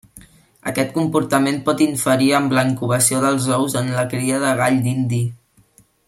[0.69, 5.21] Aquest comportament pot interferir amb la incubació dels ous en la cria de gall d'indi.